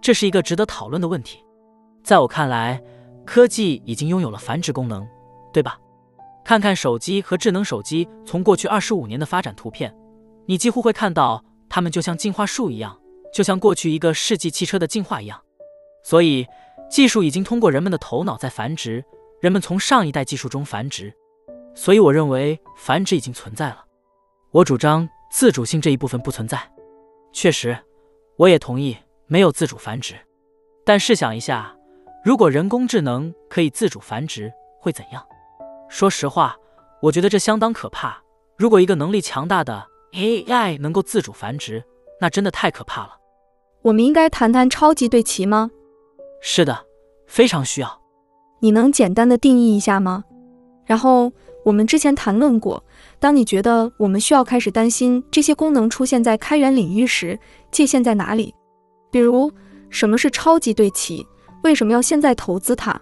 [0.00, 1.44] 这是一个值得讨论的问题。
[2.02, 2.82] 在我看来，
[3.26, 5.06] 科技已经拥有了繁殖功能，
[5.52, 5.78] 对吧？
[6.42, 9.94] 看看手机和智能手机从过去二十五年的发展图片，
[10.46, 13.00] 你几乎会看到它们就像进化树一样，
[13.32, 15.42] 就像过去一个世纪汽车的进化一样。
[16.04, 16.46] 所以，
[16.90, 19.02] 技术已经通过人们的头脑在繁殖，
[19.40, 21.10] 人们从上一代技术中繁殖。
[21.74, 23.86] 所以，我认为繁殖已经存在了。
[24.50, 26.60] 我主张自主性这一部分不存在。
[27.32, 27.78] 确实，
[28.36, 28.94] 我也同意
[29.26, 30.14] 没有自主繁殖。
[30.84, 31.74] 但试想一下，
[32.22, 35.26] 如果人工智能可以自主繁殖，会怎样？
[35.88, 36.54] 说实话，
[37.00, 38.22] 我觉得这相当可怕。
[38.58, 41.82] 如果一个能力强大的 AI 能够自主繁殖，
[42.20, 43.16] 那真的太可怕了。
[43.82, 45.70] 我们应该谈谈超级对齐吗？
[46.40, 46.86] 是的，
[47.26, 48.00] 非常需要。
[48.60, 50.22] 你能简单的定义一下吗？
[50.84, 51.32] 然后
[51.64, 52.84] 我们之前谈论过，
[53.18, 57.38] 当你觉得我们需要开始担心这些功能出现在开源领域时，
[57.70, 58.54] 界限在哪里？
[59.10, 59.50] 比如，
[59.90, 61.26] 什么是超级对齐？
[61.64, 63.00] 为什么要现在投资它？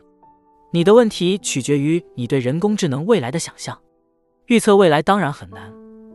[0.73, 3.77] 你的问题取决于你对人工智能未来的想象。
[4.47, 5.73] 预测未来当然很难，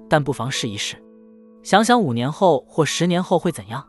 [0.09, 0.95] 但不妨试一试。
[1.63, 3.83] 想想五年后或十年后会怎样？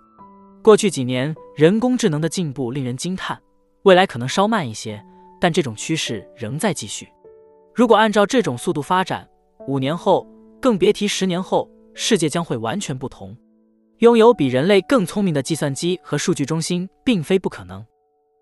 [0.62, 3.40] 过去几年人工智能的进步令人惊叹，
[3.83, 5.05] 未来可能稍慢一些，
[5.40, 7.07] 但这种趋势仍在继续。
[7.74, 9.29] 如果按照这种速度发展，
[9.68, 10.26] 五年后，
[10.61, 13.37] 更别提十年后，世界将会完全不同。
[13.98, 17.85] 拥有比人类更聪明的计算机和数据中心并非不可能。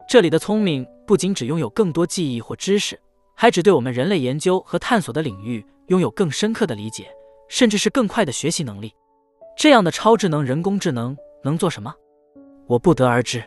[0.08, 2.98] 这里的聪明不仅只拥有更多记忆或知识，
[3.34, 7.08] 还只对我们人类研究和探索的领域拥有更深刻的理解，
[7.54, 8.92] 甚至是更快的学习能力。
[9.56, 11.94] 这样的超智能人工智能能做什么？
[12.66, 13.44] 我不得而知。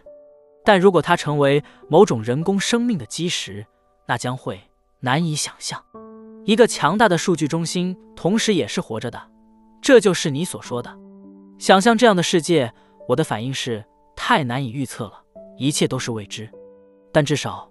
[0.64, 3.66] 但如果它成为某种人工生命的基石，
[4.08, 4.62] 那将会
[5.02, 5.84] 难以想象。
[6.46, 9.22] 一个强大的数据中心同时也是活着的，
[9.82, 10.98] 这就是你所说的。
[11.60, 12.74] 想象这样的世界，
[13.10, 13.84] 我的反应是
[14.16, 15.22] 太难以预测了。
[15.58, 16.50] 一切都是未知，
[17.12, 17.70] 但至少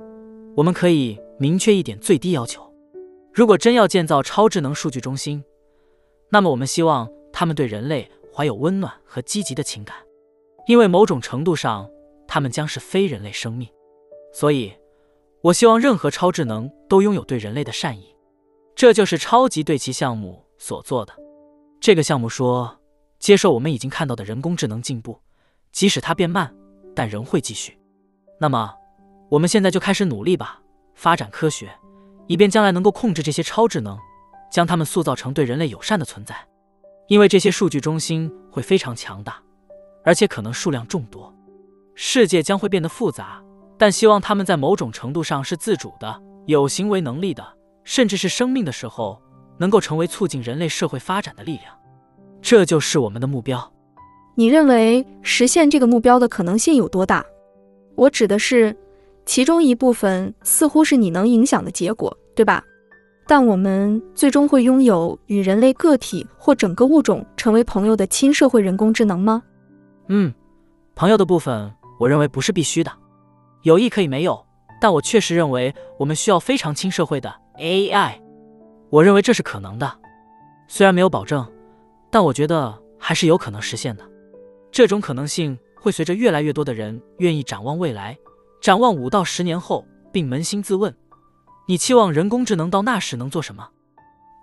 [0.54, 2.70] 我们可以明确一点最低要求：
[3.32, 5.42] 如果真要建造超智能数据中心，
[6.30, 9.96] 那么我们希望他们对人类怀有温暖和积极的情感，
[10.66, 11.88] 因为某种程度上，
[12.26, 13.68] 他们将是非人类生命。
[14.32, 14.72] 所以，
[15.42, 18.14] 我希望任何超智能都拥有对人类的善意。
[18.74, 21.14] 这就是超级对齐项目所做的。
[21.80, 22.78] 这个项目说，
[23.18, 25.18] 接受我们已经看到的人工智能进步，
[25.72, 26.54] 即使它变慢。
[26.94, 27.78] 但仍会继续。
[28.40, 28.74] 那么，
[29.28, 30.62] 我们现在就开始努力吧，
[30.94, 31.70] 发展科学，
[32.26, 33.98] 以便将来能够控制这些超智能，
[34.50, 36.36] 将它们塑造成对人类友善的存在。
[37.08, 39.40] 因为这些数据中心会非常强大，
[40.04, 41.32] 而且可能数量众多。
[41.94, 43.42] 世界将会变得复杂，
[43.78, 47.46] 但希望他们在某种程度上是自主的、有行为能力的，
[47.84, 49.22] 甚至是生命的时候，
[49.58, 51.72] 能够成为促进人类社会发展的力量。
[52.42, 53.72] 这就是我们的目标。
[54.34, 57.24] 你认为实现这个目标的可能性有多大？
[57.94, 58.76] 我指的是，
[59.24, 62.62] 其中一部分似乎是你能影响的结果，对吧？
[63.26, 69.42] 但我们最终会拥有与人类个体或整个物种成为朋友的亲社会人工智能吗？
[70.06, 70.32] 嗯，
[70.94, 72.92] 朋友的部分，我认为不是必须的。
[73.62, 74.46] 友谊可以没有，
[74.80, 78.12] 但我确实认为我们需要非常亲社会的 AI。
[78.90, 79.92] 我认为这是可能的，
[80.68, 81.44] 虽然没有保证，
[82.08, 84.04] 但我觉得还是有可能实现的。
[84.70, 88.16] 这种可能性会随着越来越多的人愿意展望未来，
[88.60, 90.94] 展望五到十年后，并扪心自问：
[91.68, 93.68] 你期望人工智能到那时能做什么？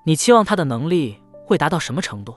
[0.05, 2.35] 你期望它的能力会达到什么程度？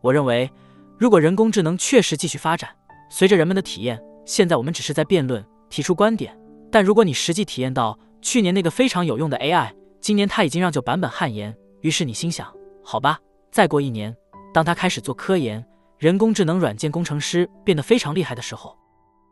[0.00, 0.50] 我认为，
[0.96, 2.70] 如果人工智能确实继续发展，
[3.10, 6.34] 随着人们的体验，现在我们只是在辩论、提出观点。
[6.72, 12.50] 但如果你实际体验到去年那个非常有用的 AI，今年它已经让旧版本汗颜，于是你心想：
[12.82, 13.18] 好吧，
[13.52, 14.16] 再过一年，
[14.54, 15.62] 当它开始做科研。
[15.98, 18.78] 人工智能软件工程师变得非常厉害的时候，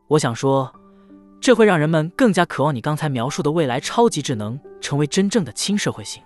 [0.09, 0.71] 我想说，
[1.45, 6.23] 这会让人们更加渴望你刚才描述的未来超级智能成为真正的亲社会型。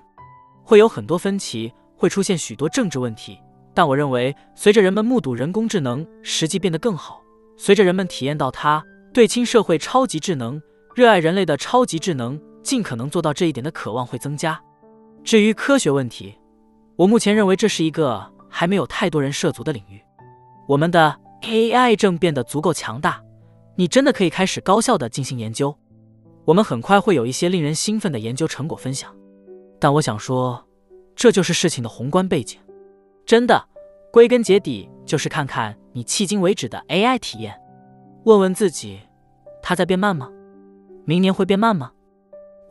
[0.62, 3.36] 会有很多分歧，会出现许多政治问题，
[3.74, 7.20] 但我认为，随着人们目睹人工智能实际变得更好，
[7.56, 8.80] 随着人们体验到它
[9.12, 10.62] 对亲社会超级智能、
[10.94, 14.62] 热爱人类的超级智能尽可能做到这一点的渴望会增加。
[15.24, 16.38] 至于科学问题，
[16.94, 20.00] 我目前认为这是一个还没有太多人涉足的领域。
[20.68, 23.20] 我们的 AI 正变得足够强大，
[23.78, 25.72] 你真的可以开始高效的进行研究。
[26.44, 29.14] 我们很快会有一些令人兴奋的研究成果分享。
[29.78, 30.66] 但我想说，
[31.14, 32.58] 这就是事情的宏观背景。
[33.24, 33.68] 真的，
[34.12, 37.56] 归根结底就是看看你迄今为止的 AI 体验，
[38.24, 38.98] 问问自己，
[39.62, 40.28] 它在变慢吗？
[41.04, 41.92] 明年会变慢吗？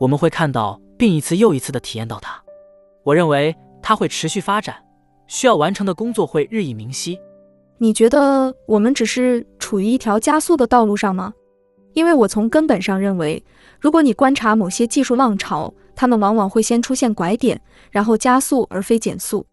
[0.00, 2.38] 我们会看到并一次又一次的体验到它。
[3.04, 4.84] 我认为它会持续发展，
[5.26, 7.18] 需要完成的工作会日益明晰。
[7.78, 11.32] 你觉得我们只是处于一条加速的道路上吗？
[11.94, 13.42] 因为我从根本上认为，
[13.80, 17.60] 如果你观察某些技术浪潮，它们往往会先出现拐点，
[17.90, 19.46] 然后加速而非减速。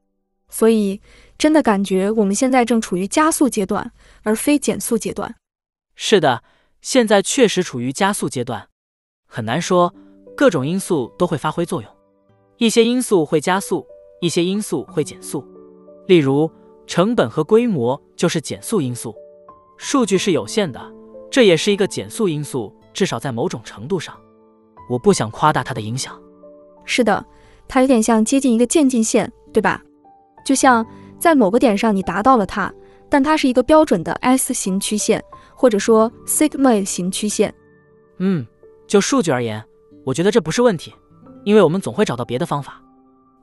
[0.50, 1.02] 所以，
[1.38, 3.92] 真的感觉我们现在正处于加速阶段，
[4.24, 5.36] 而非减速阶段。
[5.96, 6.44] 是的，
[6.82, 8.68] 现在确实处于加速阶段。
[9.28, 9.94] 很难说，
[10.36, 11.92] 各种因素都会发挥作用。
[12.58, 13.86] 一些因素会加速，
[14.22, 15.44] 一些因素会减速。
[16.08, 16.50] 例如，
[16.88, 19.16] 成本和规模就是减速因素。
[19.78, 20.80] 数据是有限的，
[21.30, 24.16] 这也是一个减速因素，至少在某种程度上。
[24.90, 26.20] 我不想夸大它的影响。
[26.86, 27.26] 是的，
[27.68, 29.82] 它有点像接近一个渐进线，对吧？
[30.46, 30.86] 就像
[31.20, 32.72] 在某个点上你达到了它，
[33.10, 35.24] 但它是一个标准的 S 型曲线，
[35.56, 37.54] 或者说 Sigma 型曲线。
[38.20, 38.46] 嗯，
[38.88, 39.64] 就数据而言，
[40.06, 40.94] 我觉得这不是问题。
[41.44, 42.82] 因为我们总会找到别的方法，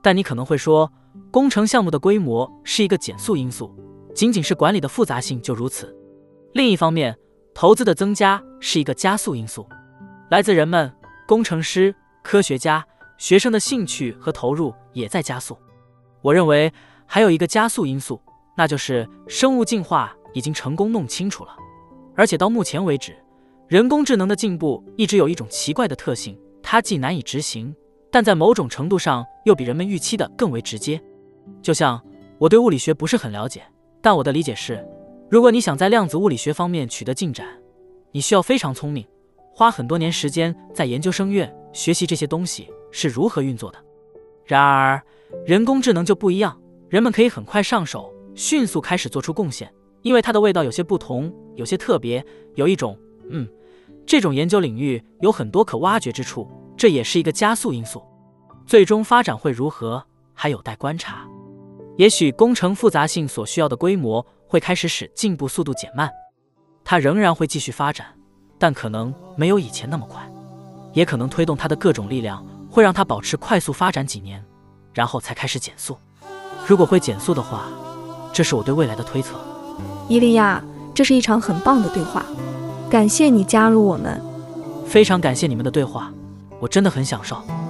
[0.03, 0.91] 但你可能会说，
[1.31, 3.73] 工程项目的规模是一个减速因素，
[4.13, 5.95] 仅仅是管理的复杂性就如此。
[6.53, 7.17] 另一方面，
[7.55, 9.65] 投资的增加是一个加速因素，
[10.29, 10.93] 来自人们、
[11.25, 12.85] 工程师、科学家、
[13.17, 15.57] 学生的兴趣和投入也在加速。
[16.21, 16.71] 我认为
[17.05, 18.21] 还有一个加速因素，
[18.57, 21.55] 那就是生物进化已经成功弄清楚了，
[22.13, 23.15] 而且到目前为止，
[23.69, 27.73] 人工智能的进步一直有一种奇怪的特性，它既难以执行。
[28.13, 31.01] 但在某种程度上，又比人们预期的更为直接。
[31.63, 31.99] 就像
[32.37, 33.63] 我对物理学不是很了解，
[34.03, 34.87] 但我的理解是，
[35.31, 37.47] 如果你想在量子物理学方面取得进展，
[38.11, 39.03] 你需要非常聪明，
[39.51, 43.79] 花很多年时间在研究生院学习这些东西是如何运作的。
[44.45, 45.01] 然而，
[45.43, 46.55] 人工智能就不一样，
[46.89, 52.95] 人们可以很快上手，迅速开始做出贡献，因为它的味道有些不同，有些特别，有一种……
[53.31, 53.49] 嗯，
[54.05, 56.47] 这种研究领域有很多可挖掘之处。
[56.83, 58.03] 这也是一个加速因素，
[58.67, 60.03] 最终发展会如何
[60.33, 61.25] 还有待观察。
[61.95, 66.11] 也许工程复杂性所需要的规模会开始使进步速度减慢，
[66.83, 68.07] 它仍然会继续发展，
[68.59, 70.29] 但可能没有以前那么快。
[70.91, 74.43] 也可能推动它的各种力量会让它保持快速发展几年，
[74.93, 75.97] 然后才开始减速。
[76.67, 77.69] 如果会减速的话，
[78.33, 79.39] 这是我对未来的推测。
[80.09, 80.61] 伊利亚，
[80.93, 82.25] 这是一场很棒的对话，
[82.89, 84.21] 感谢你加入我们。
[84.85, 86.11] 非常感谢你们的对话。
[86.63, 87.62] 我真的很享受。